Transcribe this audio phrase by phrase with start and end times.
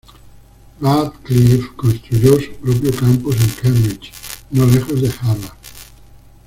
[0.81, 4.11] Radcliffe construyó su propio campus en Cambridge,
[4.49, 5.55] no lejos de Harvard.